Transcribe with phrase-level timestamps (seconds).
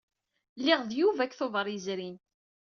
[0.59, 2.15] Lliɣ d Yuba deg Tubeṛ yezrin.